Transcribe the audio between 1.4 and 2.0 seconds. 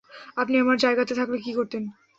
কী করতেন?